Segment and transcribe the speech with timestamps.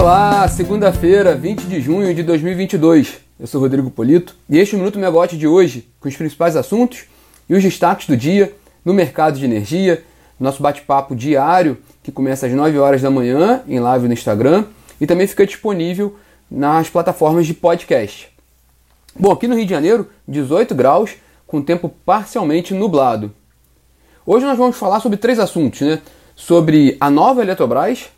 [0.00, 3.18] Olá, segunda-feira, 20 de junho de 2022.
[3.38, 6.54] Eu sou Rodrigo Polito e este é o Minuto Megawatt de hoje, com os principais
[6.54, 7.06] assuntos
[7.50, 8.54] e os destaques do dia
[8.84, 10.04] no mercado de energia,
[10.38, 14.66] nosso bate-papo diário que começa às 9 horas da manhã em live no Instagram
[15.00, 16.16] e também fica disponível
[16.48, 18.28] nas plataformas de podcast.
[19.18, 23.32] Bom, aqui no Rio de Janeiro, 18 graus, com tempo parcialmente nublado.
[24.24, 26.00] Hoje nós vamos falar sobre três assuntos, né?
[26.36, 28.10] Sobre a nova Eletrobras,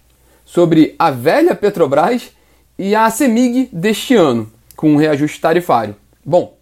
[0.53, 2.33] sobre a velha Petrobras
[2.77, 5.95] e a CEMIG deste ano, com um reajuste tarifário.
[6.27, 6.59] Bom,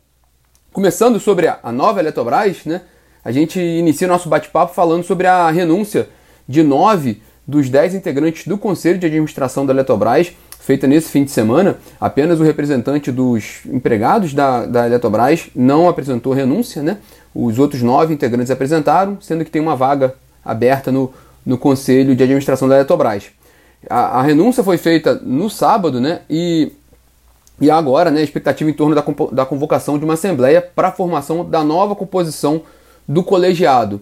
[0.75, 2.83] começando sobre a nova Eletrobras, né?
[3.25, 6.11] A gente inicia nosso bate-papo falando sobre a renúncia
[6.47, 11.31] de nove dos dez integrantes do Conselho de Administração da Eletrobras, feita nesse fim de
[11.31, 11.79] semana.
[11.99, 16.99] Apenas o representante dos empregados da, da Eletrobras não apresentou renúncia, né?
[17.35, 20.15] Os outros nove integrantes apresentaram, sendo que tem uma vaga
[20.45, 21.11] aberta no,
[21.45, 23.31] no Conselho de Administração da Eletrobras.
[23.89, 26.21] A, a renúncia foi feita no sábado, né?
[26.29, 26.73] E,
[27.61, 30.93] e agora, né, a expectativa em torno da, da convocação de uma assembleia para a
[30.93, 32.63] formação da nova composição
[33.07, 34.01] do colegiado.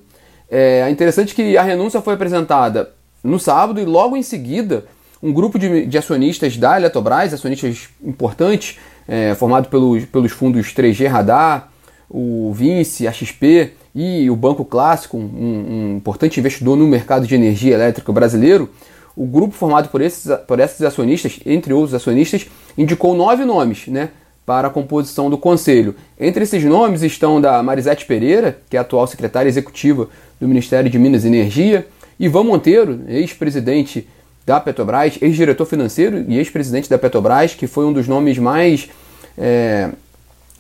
[0.51, 4.85] É, é interessante que a renúncia foi apresentada no sábado e logo em seguida
[5.23, 11.09] um grupo de, de acionistas da Eletrobras, acionistas importantes, é, formado pelos, pelos fundos 3G
[11.09, 11.69] Radar,
[12.09, 17.35] o Vinci, a XP e o Banco Clássico, um, um importante investidor no mercado de
[17.35, 18.71] energia elétrica brasileiro,
[19.17, 24.11] o grupo formado por esses, por esses acionistas, entre outros acionistas, indicou nove nomes né,
[24.45, 25.97] para a composição do conselho.
[26.21, 30.99] Entre esses nomes estão da Marisete Pereira, que é atual secretária executiva do Ministério de
[30.99, 31.87] Minas e Energia,
[32.21, 34.07] Ivan Monteiro, ex-presidente
[34.45, 38.89] da Petrobras, ex-diretor financeiro e ex-presidente da Petrobras, que foi um dos nomes mais.
[39.37, 39.91] É,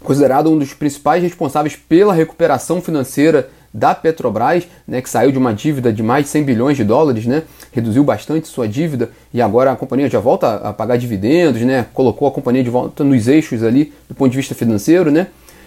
[0.02, 5.52] considerado um dos principais responsáveis pela recuperação financeira da Petrobras, né, que saiu de uma
[5.52, 7.42] dívida de mais de 100 bilhões de dólares, né,
[7.77, 12.27] reduziu bastante sua dívida e agora a companhia já volta a pagar dividendos, né, colocou
[12.27, 15.11] a companhia de volta nos eixos ali do ponto de vista financeiro.
[15.11, 15.27] Né.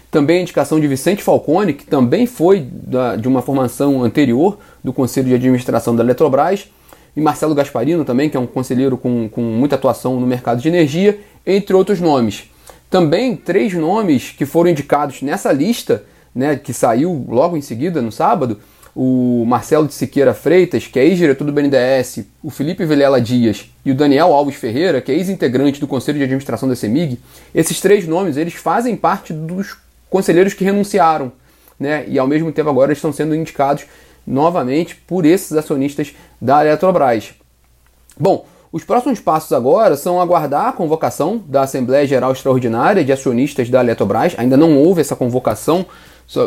[0.09, 4.91] Também a indicação de Vicente Falcone, que também foi da, de uma formação anterior do
[4.91, 6.67] Conselho de Administração da Eletrobras,
[7.15, 10.67] e Marcelo Gasparino também, que é um conselheiro com, com muita atuação no mercado de
[10.67, 12.49] energia, entre outros nomes.
[12.89, 16.03] Também três nomes que foram indicados nessa lista
[16.33, 18.59] né, que saiu logo em seguida, no sábado,
[19.01, 23.91] o Marcelo de Siqueira Freitas, que é ex-diretor do BNDES, o Felipe Vilela Dias e
[23.91, 27.17] o Daniel Alves Ferreira, que é ex-integrante do Conselho de Administração da CEMIG,
[27.55, 29.77] esses três nomes eles fazem parte dos
[30.09, 31.31] conselheiros que renunciaram,
[31.79, 33.85] né, e ao mesmo tempo agora estão sendo indicados
[34.27, 37.31] novamente por esses acionistas da Eletrobras.
[38.19, 43.69] Bom, os próximos passos agora são aguardar a convocação da Assembleia Geral Extraordinária de Acionistas
[43.69, 44.35] da Eletrobras.
[44.37, 45.85] Ainda não houve essa convocação,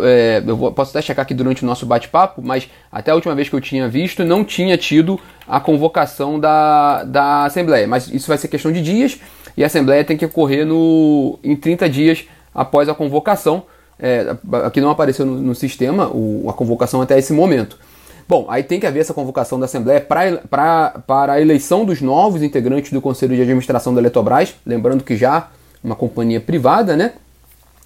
[0.04, 3.34] é, eu vou, posso até checar aqui durante o nosso bate-papo, mas até a última
[3.34, 7.87] vez que eu tinha visto, não tinha tido a convocação da, da Assembleia.
[7.88, 9.19] Mas isso vai ser questão de dias
[9.56, 13.65] e a Assembleia tem que ocorrer no, em 30 dias após a convocação.
[13.98, 17.76] É, aqui não apareceu no, no sistema o, a convocação até esse momento.
[18.28, 22.00] Bom, aí tem que haver essa convocação da Assembleia pra, pra, para a eleição dos
[22.00, 25.50] novos integrantes do Conselho de Administração da Eletrobras, lembrando que já
[25.82, 27.14] uma companhia privada, né?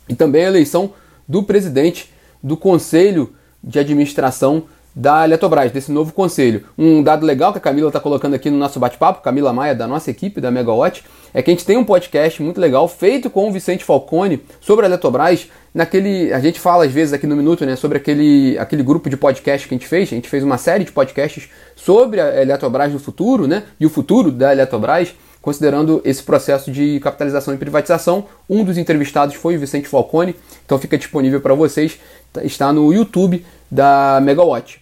[0.09, 0.93] E também a eleição
[1.29, 4.65] do presidente do Conselho de Administração
[4.99, 6.65] da Eletrobras, desse novo conselho.
[6.79, 9.87] Um dado legal que a Camila está colocando aqui no nosso bate-papo, Camila Maia, da
[9.87, 11.05] nossa equipe da Megawatt,
[11.35, 14.87] é que a gente tem um podcast muito legal feito com o Vicente Falcone sobre
[14.87, 15.49] a Eletrobras.
[15.75, 19.19] Naquele, a gente fala às vezes aqui no Minuto né, sobre aquele, aquele grupo de
[19.19, 20.11] podcast que a gente fez.
[20.11, 23.91] A gente fez uma série de podcasts sobre a Eletrobras no futuro né, e o
[23.91, 25.15] futuro da Eletrobras
[25.47, 28.25] considerando esse processo de capitalização e privatização.
[28.51, 30.34] Um dos entrevistados foi o Vicente Falcone,
[30.65, 32.01] então fica disponível para vocês,
[32.33, 34.81] tá, está no YouTube da Megawatt.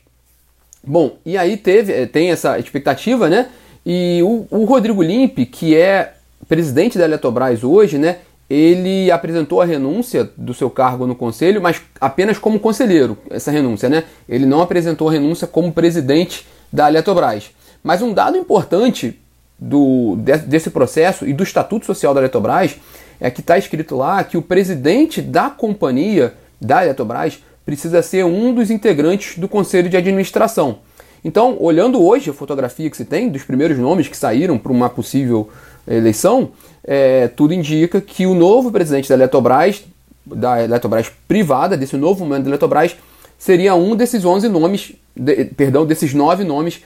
[0.82, 3.50] Bom, e aí teve, eh, tem essa expectativa, né?
[3.84, 6.14] E o, o Rodrigo Limpe, que é
[6.48, 8.20] presidente da Eletrobras hoje, né?
[8.48, 13.90] Ele apresentou a renúncia do seu cargo no conselho, mas apenas como conselheiro, essa renúncia,
[13.90, 14.04] né?
[14.26, 17.50] Ele não apresentou a renúncia como presidente da Eletrobras.
[17.82, 19.20] Mas um dado importante
[19.64, 22.76] do, desse processo e do Estatuto Social da Eletrobras
[23.18, 28.52] é que está escrito lá que o presidente da companhia da Eletrobras precisa ser um
[28.52, 30.80] dos integrantes do conselho de administração.
[31.24, 34.90] Então, olhando hoje a fotografia que se tem dos primeiros nomes que saíram para uma
[34.90, 35.48] possível
[35.88, 36.50] eleição,
[36.86, 39.82] é, tudo indica que o novo presidente da Eletrobras,
[40.26, 42.94] da Eletrobras privada, desse novo momento da Eletrobras,
[43.38, 46.82] seria um desses 11 nomes, de, perdão, desses nove nomes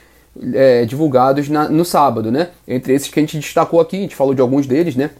[0.53, 2.49] é, divulgados na, no sábado, né?
[2.67, 5.11] Entre esses que a gente destacou aqui, a gente falou de alguns deles, né?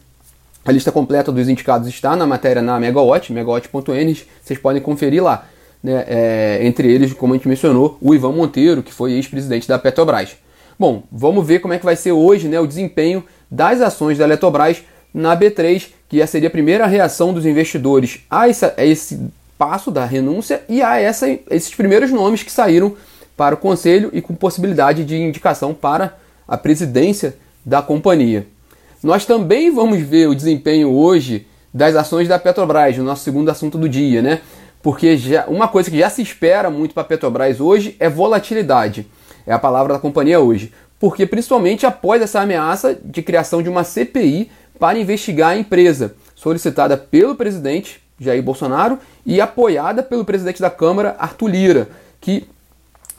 [0.66, 5.48] A lista completa dos indicados está na matéria na Megawatt, megawatt.n, vocês podem conferir lá.
[5.82, 6.06] Né?
[6.08, 10.36] É, entre eles, como a gente mencionou, o Ivan Monteiro, que foi ex-presidente da Petrobras.
[10.78, 14.26] Bom, vamos ver como é que vai ser hoje né, o desempenho das ações da
[14.26, 14.84] Eletrobras
[15.14, 19.20] na B3, que seria a primeira reação dos investidores a esse, a esse
[19.58, 22.96] passo da renúncia e a essa, esses primeiros nomes que saíram
[23.40, 28.46] para o conselho e com possibilidade de indicação para a presidência da companhia.
[29.02, 33.78] Nós também vamos ver o desempenho hoje das ações da Petrobras, o nosso segundo assunto
[33.78, 34.42] do dia, né?
[34.84, 39.08] Porque já, uma coisa que já se espera muito para a Petrobras hoje é volatilidade.
[39.48, 40.74] É a palavra da companhia hoje.
[41.00, 46.98] Porque principalmente após essa ameaça de criação de uma CPI para investigar a empresa, solicitada
[46.98, 51.90] pelo presidente Jair Bolsonaro e apoiada pelo presidente da Câmara, Arthur Lira,
[52.20, 52.46] que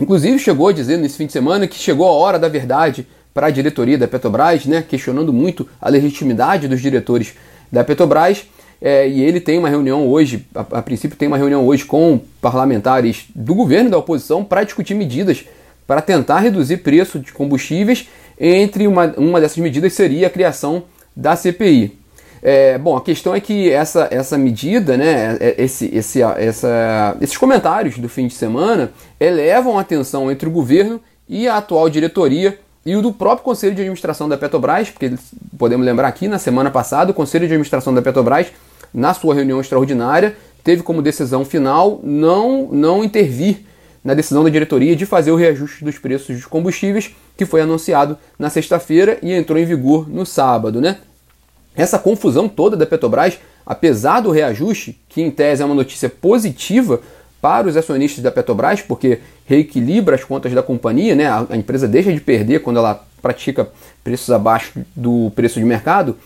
[0.00, 3.46] inclusive chegou a dizer nesse fim de semana que chegou a hora da verdade para
[3.46, 7.34] a diretoria da Petrobras, né, questionando muito a legitimidade dos diretores
[7.70, 8.44] da Petrobras.
[8.82, 12.18] É, e ele tem uma reunião hoje, a, a, princípio tem uma reunião hoje com
[12.40, 15.44] parlamentares do governo e da oposição para discutir medidas
[15.90, 18.08] para tentar reduzir preço de combustíveis.
[18.38, 20.84] Entre uma, uma dessas medidas seria a criação
[21.16, 21.98] da CPI.
[22.42, 27.36] É, bom, a questão é que essa, essa medida, né, é, esse, esse, essa, esses
[27.36, 32.58] comentários do fim de semana elevam a tensão entre o governo e a atual diretoria
[32.84, 35.12] e o do próprio Conselho de Administração da Petrobras, porque
[35.58, 38.46] podemos lembrar aqui, na semana passada, o Conselho de Administração da Petrobras,
[38.92, 40.34] na sua reunião extraordinária,
[40.64, 43.64] teve como decisão final não, não intervir
[44.02, 48.16] na decisão da diretoria de fazer o reajuste dos preços dos combustíveis, que foi anunciado
[48.38, 50.96] na sexta-feira e entrou em vigor no sábado, né?
[51.74, 57.00] Essa confusão toda da Petrobras, apesar do reajuste, que em tese é uma notícia positiva
[57.40, 61.26] para os acionistas da Petrobras, porque reequilibra as contas da companhia, né?
[61.26, 63.68] a, empresa deixa de perder quando ela pratica
[64.04, 66.16] preços abaixo do preço de mercado.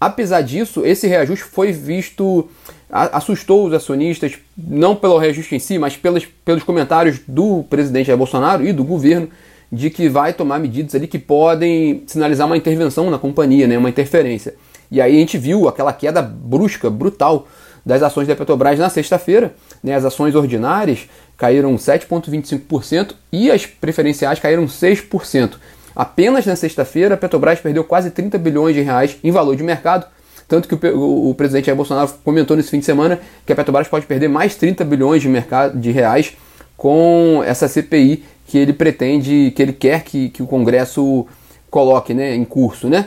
[0.00, 2.48] Apesar disso, esse reajuste foi visto,
[2.90, 8.18] assustou os acionistas, não pelo reajuste em si, mas pelos, pelos comentários do presidente Jair
[8.18, 9.28] Bolsonaro e do governo,
[9.70, 13.88] de que vai tomar medidas ali que podem sinalizar uma intervenção na companhia, né, uma
[13.88, 14.54] interferência.
[14.94, 17.48] E aí a gente viu aquela queda brusca, brutal
[17.84, 19.52] das ações da Petrobras na sexta-feira.
[19.82, 25.54] Né, as ações ordinárias caíram 7,25% e as preferenciais caíram 6%.
[25.96, 30.06] Apenas na sexta-feira, a Petrobras perdeu quase 30 bilhões de reais em valor de mercado.
[30.46, 33.88] Tanto que o, o, presidente Jair Bolsonaro comentou nesse fim de semana que a Petrobras
[33.88, 36.34] pode perder mais 30 bilhões de, mercado, de reais
[36.76, 41.26] com essa CPI que ele pretende, que ele quer que, que o Congresso
[41.68, 42.88] coloque né, em curso.
[42.88, 43.06] Né?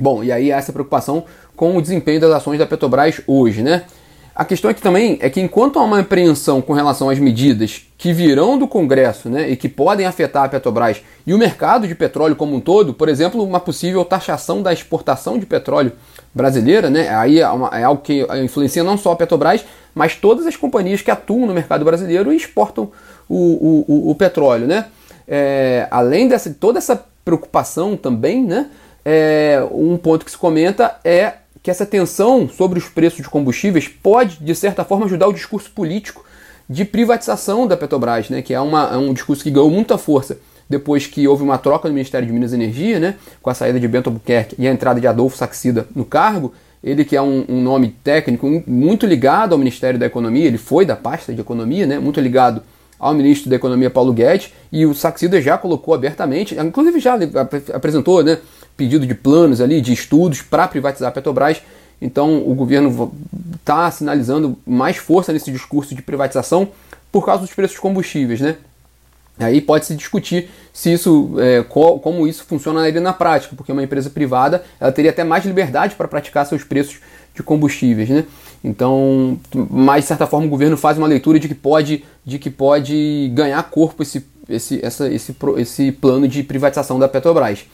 [0.00, 1.24] Bom, e aí essa preocupação
[1.54, 3.84] com o desempenho das ações da Petrobras hoje, né?
[4.34, 8.10] A questão aqui também é que enquanto há uma apreensão com relação às medidas que
[8.10, 12.34] virão do Congresso né, e que podem afetar a Petrobras e o mercado de petróleo
[12.34, 15.92] como um todo, por exemplo, uma possível taxação da exportação de petróleo
[16.32, 19.62] brasileira, né, aí é, uma, é algo que influencia não só a Petrobras,
[19.94, 22.90] mas todas as companhias que atuam no mercado brasileiro e exportam
[23.28, 24.66] o, o, o, o petróleo.
[24.66, 24.86] Né?
[25.28, 28.70] É, além dessa toda essa preocupação também, né,
[29.04, 33.88] é, um ponto que se comenta é que essa tensão sobre os preços de combustíveis
[33.88, 36.24] pode, de certa forma, ajudar o discurso político
[36.68, 40.38] de privatização da Petrobras, né, que é, uma, é um discurso que ganhou muita força
[40.68, 43.80] depois que houve uma troca no Ministério de Minas e Energia, né, com a saída
[43.80, 46.54] de Bento Albuquerque e a entrada de Adolfo Saxida no cargo.
[46.82, 50.86] Ele que é um, um, nome técnico muito ligado ao Ministério da Economia, ele foi
[50.86, 52.62] da pasta de Economia, né, muito ligado
[52.98, 57.18] ao ministro da Economia Paulo Guedes, e o Saxida já colocou abertamente, inclusive já
[57.72, 58.38] apresentou né,
[58.80, 61.60] pedido de planos ali, de estudos para privatizar a Petrobras.
[62.00, 63.12] Então o governo
[63.54, 66.70] está sinalizando mais força nesse discurso de privatização
[67.12, 68.56] por causa dos preços dos combustíveis, né?
[69.38, 74.08] Aí pode se discutir se isso, é, como isso funcionaria na prática, porque uma empresa
[74.08, 77.00] privada ela teria até mais liberdade para praticar seus preços
[77.34, 78.24] de combustíveis, né?
[78.64, 79.38] Então,
[79.70, 83.30] mas de certa forma o governo faz uma leitura de que pode, de que pode
[83.34, 87.66] ganhar corpo esse, esse, essa, esse, esse plano de privatização da Petrobras.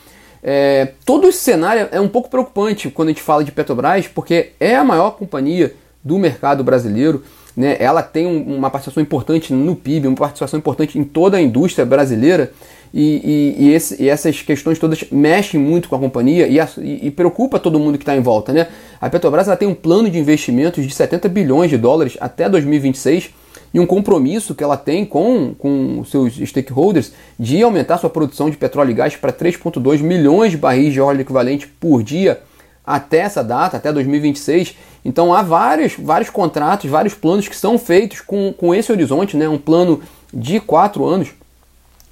[0.42, 4.50] É, todo esse cenário é um pouco preocupante quando a gente fala de Petrobras, porque
[4.60, 7.22] é a maior companhia do mercado brasileiro.
[7.56, 7.76] Né?
[7.80, 11.86] Ela tem um, uma participação importante no PIB, uma participação importante em toda a indústria
[11.86, 12.52] brasileira.
[12.94, 16.68] E, e, e, esse, e essas questões todas mexem muito com a companhia e, a,
[16.78, 18.52] e preocupa todo mundo que está em volta.
[18.52, 18.68] Né?
[19.00, 23.30] A Petrobras ela tem um plano de investimentos de 70 bilhões de dólares até 2026
[23.76, 28.56] e um compromisso que ela tem com, com seus stakeholders de aumentar sua produção de
[28.56, 32.40] petróleo e gás para 3,2 milhões de barris de óleo equivalente por dia
[32.86, 34.76] até essa data, até 2026.
[35.04, 39.46] Então há vários, vários contratos, vários planos que são feitos com, com esse horizonte, né?
[39.46, 40.00] um plano
[40.32, 41.34] de quatro anos.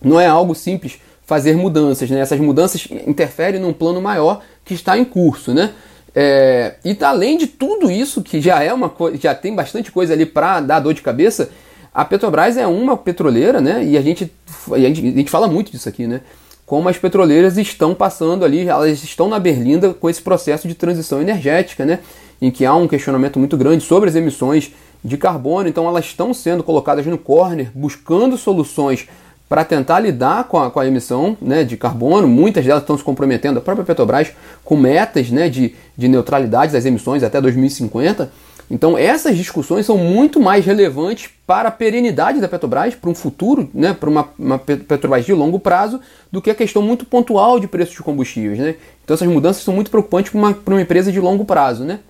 [0.03, 2.21] Não é algo simples fazer mudanças, né?
[2.21, 5.55] essas mudanças interferem num plano maior que está em curso.
[5.55, 5.73] Né?
[6.15, 10.13] É, e tá, além de tudo isso, que já é uma já tem bastante coisa
[10.13, 11.51] ali para dar dor de cabeça,
[11.93, 13.85] a Petrobras é uma petroleira, né?
[13.85, 14.33] E a gente,
[14.71, 16.21] a gente, a gente fala muito disso aqui, né?
[16.67, 21.21] como as petroleiras estão passando ali, elas estão na berlinda com esse processo de transição
[21.21, 22.01] energética, né?
[22.41, 24.73] Em que há um questionamento muito grande sobre as emissões
[25.05, 29.07] de carbono, então elas estão sendo colocadas no corner, buscando soluções
[29.49, 32.27] para tentar lidar com a, com a emissão né, de carbono.
[32.27, 34.33] Muitas delas estão se comprometendo, a própria Petrobras,
[34.65, 38.31] com metas né, de, de neutralidade das emissões até 2050.
[38.71, 43.69] Então essas discussões são muito mais relevantes para a perenidade da Petrobras, para um futuro,
[43.75, 46.01] né, para uma, uma, Petrobras de longo prazo,
[46.33, 48.59] do que a questão muito pontual de preços de combustíveis.
[48.59, 48.77] Né?
[49.05, 51.85] Então essas mudanças são muito preocupantes para uma, uma empresa de longo prazo.
[51.85, 52.01] Né?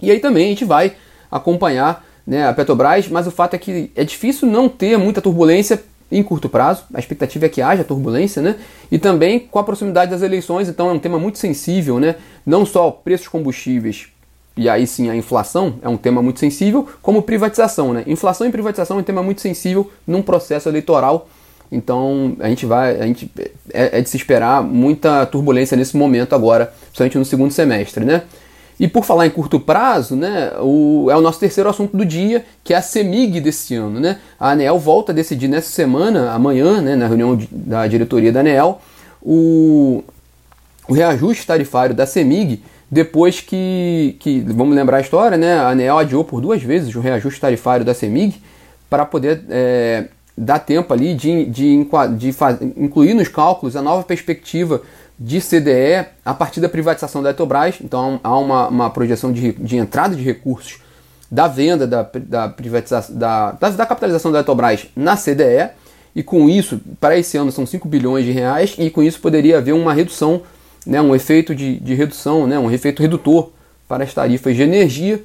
[0.00, 0.92] E aí também a gente vai
[1.30, 5.82] acompanhar né, a Petrobras, mas o fato é que é difícil não ter muita turbulência
[6.12, 8.56] em curto prazo, a expectativa é que haja turbulência, né?
[8.90, 12.16] E também com a proximidade das eleições, então é um tema muito sensível, né?
[12.46, 14.12] Não só preços combustíveis
[14.56, 18.04] e aí sim a inflação é um tema muito sensível, como privatização, né?
[18.06, 21.28] Inflação e privatização é um tema muito sensível num processo eleitoral.
[21.70, 23.30] Então a gente vai, a gente
[23.72, 28.22] é, é de se esperar muita turbulência nesse momento agora, principalmente no segundo semestre, né?
[28.82, 32.44] E por falar em curto prazo, né, o, é o nosso terceiro assunto do dia,
[32.64, 34.00] que é a CEMIG desse ano.
[34.00, 34.18] Né?
[34.40, 38.80] A ANEL volta a decidir nessa semana, amanhã, né, na reunião da diretoria da ANEL,
[39.22, 40.02] o,
[40.88, 42.60] o reajuste tarifário da CEMIG,
[42.90, 47.00] depois que, que, vamos lembrar a história, né, a ANEL adiou por duas vezes o
[47.00, 48.42] reajuste tarifário da CEMIG
[48.90, 51.86] para poder é, dar tempo ali de, de,
[52.16, 52.34] de,
[52.76, 54.82] incluir nos cálculos a nova perspectiva
[55.18, 57.76] de CDE a partir da privatização da Eletrobras.
[57.82, 60.80] Então há uma, uma projeção de, de entrada de recursos
[61.30, 65.70] da venda da, da, privatização, da, da, da capitalização da Eletrobras na CDE.
[66.14, 69.56] E com isso, para esse ano são 5 bilhões de reais, e com isso poderia
[69.56, 70.42] haver uma redução,
[70.86, 73.50] né, um efeito de, de redução, né, um efeito redutor
[73.88, 75.22] para as tarifas de energia.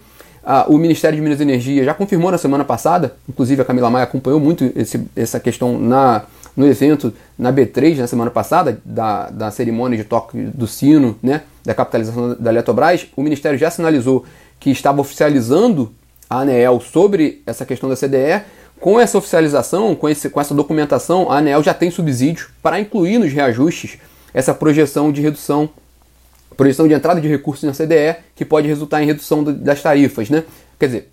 [0.49, 3.89] Ah, o Ministério de Minas e Energia já confirmou na semana passada, inclusive a Camila
[3.89, 6.23] Maia acompanhou muito esse, essa questão na,
[6.55, 11.41] no evento na B3 na semana passada, da, da cerimônia de toque do sino, né,
[11.65, 14.23] da capitalização da Eletrobras, o Ministério já sinalizou
[14.57, 15.91] que estava oficializando
[16.29, 18.41] a ANEEL sobre essa questão da CDE.
[18.79, 23.17] Com essa oficialização, com, esse, com essa documentação, a ANEEL já tem subsídio para incluir
[23.17, 23.97] nos reajustes
[24.33, 25.69] essa projeção de redução,
[26.57, 30.43] projeção de entrada de recursos na CDE, que pode resultar em redução das tarifas, né?
[30.79, 31.11] Quer dizer,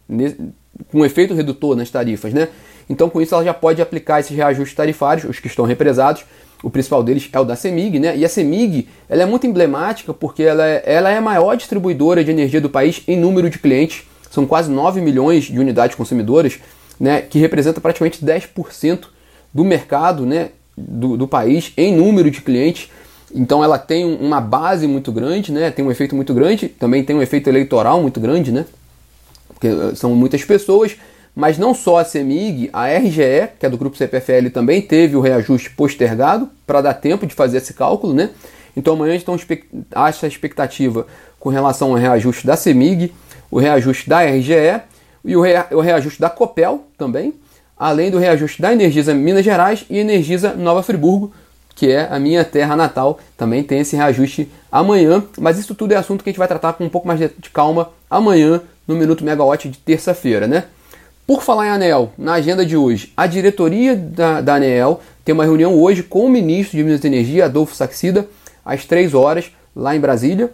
[0.91, 2.49] com um efeito redutor nas tarifas, né?
[2.89, 6.25] Então, com isso, ela já pode aplicar esses reajustes tarifários, os que estão represados.
[6.63, 8.17] O principal deles é o da CEMIG, né?
[8.17, 12.25] E a CEMIG ela é muito emblemática porque ela é, ela é a maior distribuidora
[12.25, 14.05] de energia do país em número de clientes.
[14.31, 16.59] São quase 9 milhões de unidades consumidoras,
[16.99, 17.21] né?
[17.21, 19.05] Que representa praticamente 10%
[19.53, 20.51] do mercado, né?
[20.77, 22.91] Do, do país em número de clientes.
[23.35, 25.71] Então ela tem uma base muito grande, né?
[25.71, 28.65] Tem um efeito muito grande, também tem um efeito eleitoral muito grande, né?
[29.49, 30.97] Porque eh, são muitas pessoas
[31.35, 35.21] mas não só a CEMIG, a RGE, que é do grupo CPFL, também teve o
[35.21, 38.31] reajuste postergado para dar tempo de fazer esse cálculo, né?
[38.77, 39.37] Então amanhã estão
[40.09, 41.07] essa expectativa
[41.41, 43.13] com relação ao reajuste da CEMIG,
[43.51, 44.81] o reajuste da RGE
[45.25, 47.35] e o, reajuste da COPEL também,
[47.77, 51.33] além do reajuste da Energisa Minas Gerais e Energisa Nova Friburgo,
[51.75, 55.97] que é a minha terra natal, também tem esse reajuste amanhã, mas isso tudo é
[55.97, 59.25] assunto que a gente vai tratar com um pouco mais de calma amanhã no Minuto
[59.25, 60.65] Megawatt de terça-feira, né?
[61.27, 65.45] Por falar em ANEL, na agenda de hoje, a diretoria da, da ANEL tem uma
[65.45, 68.29] reunião hoje com o ministro de Minas e Energia, Adolfo Saxida,
[68.63, 70.53] às 3 horas, lá em Brasília.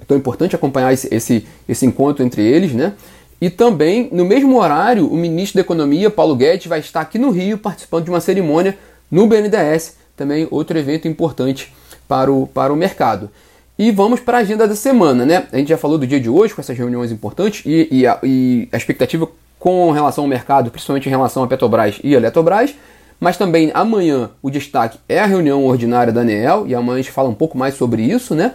[0.00, 2.94] Então é importante acompanhar esse, esse, esse encontro entre eles, né?
[3.40, 7.30] E também, no mesmo horário, o ministro da Economia, Paulo Guedes, vai estar aqui no
[7.30, 8.78] Rio participando de uma cerimônia
[9.10, 11.72] no BNDES, também outro evento importante
[12.06, 13.30] para o, para o mercado.
[13.78, 15.46] E vamos para a agenda da semana, né?
[15.50, 18.18] A gente já falou do dia de hoje com essas reuniões importantes e, e, a,
[18.22, 19.26] e a expectativa
[19.58, 22.74] com relação ao mercado, principalmente em relação a Petrobras e a Eletrobras.
[23.18, 27.10] Mas também amanhã o destaque é a reunião ordinária da ANEEL, e amanhã a gente
[27.10, 28.52] fala um pouco mais sobre isso, né?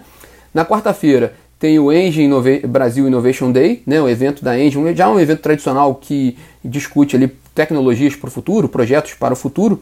[0.53, 2.29] Na quarta-feira tem o Engine
[2.67, 7.27] Brasil Innovation Day, né, o evento da Engine, já um evento tradicional que discute ali
[7.55, 9.81] tecnologias para o futuro, projetos para o futuro,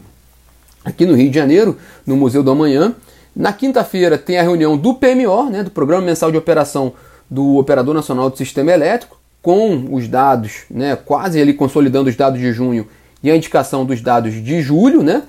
[0.84, 2.94] aqui no Rio de Janeiro, no Museu do Amanhã.
[3.34, 6.92] Na quinta-feira tem a reunião do PMO, né, do Programa Mensal de Operação
[7.28, 12.38] do Operador Nacional do Sistema Elétrico, com os dados, né, quase ele consolidando os dados
[12.38, 12.86] de junho
[13.22, 15.22] e a indicação dos dados de julho, né?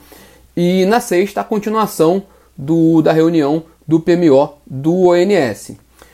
[0.56, 2.24] E na sexta a continuação
[2.58, 5.72] do, da reunião do PMO do ONS.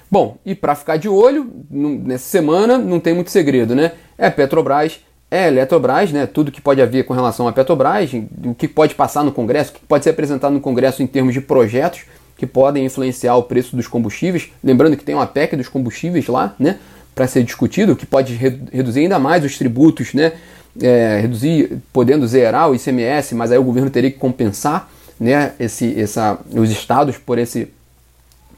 [0.10, 3.94] Bom, e para ficar de olho, nessa semana não tem muito segredo, né?
[4.18, 5.00] É Petrobras,
[5.32, 6.28] é Eletrobras, né?
[6.28, 8.12] Tudo que pode haver com relação a Petrobras,
[8.46, 11.34] o que pode passar no Congresso, o que pode ser apresentado no Congresso em termos
[11.34, 12.02] de projetos
[12.38, 14.50] que podem influenciar o preço dos combustíveis.
[14.64, 16.80] Lembrando que tem uma PEC dos combustíveis lá, né?
[17.14, 20.34] para ser discutido, que pode reduzir ainda mais os tributos, né?
[20.82, 26.00] É, reduzir, podendo zerar o ICMS, mas aí o governo teria que compensar né, esse,
[26.00, 27.68] essa, os estados por, esse,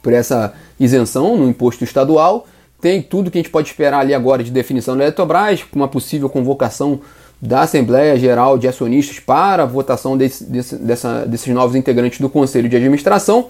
[0.02, 2.48] por essa isenção no imposto estadual.
[2.84, 5.88] Tem tudo que a gente pode esperar ali agora de definição da Eletrobras, com uma
[5.88, 7.00] possível convocação
[7.42, 12.28] da Assembleia Geral de Acionistas para a votação desse, desse, dessa, desses novos integrantes do
[12.28, 13.48] Conselho de Administração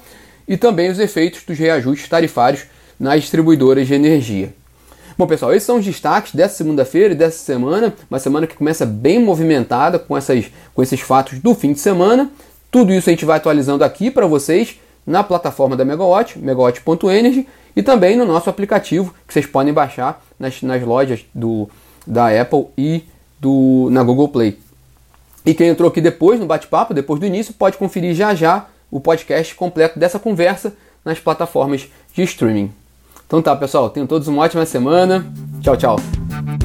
[0.47, 2.65] e também os efeitos dos reajustes tarifários
[2.99, 4.53] nas distribuidoras de energia.
[5.17, 8.85] Bom, pessoal, esses são os destaques dessa segunda-feira e dessa semana, uma semana que começa
[8.85, 12.29] bem movimentada com, essas, com esses fatos do fim de semana.
[12.69, 17.81] Tudo isso a gente vai atualizando aqui para vocês na plataforma da Megawatt, megawatt.energy, e
[17.83, 21.69] também no nosso aplicativo que vocês podem baixar nas, nas lojas do,
[22.05, 23.03] da Apple e
[23.39, 24.59] do, na Google Play.
[25.45, 28.99] E quem entrou aqui depois, no bate-papo, depois do início, pode conferir já já o
[28.99, 32.71] podcast completo dessa conversa nas plataformas de streaming.
[33.27, 35.25] Então tá, pessoal, tenham todos uma ótima semana.
[35.61, 36.62] Tchau, tchau.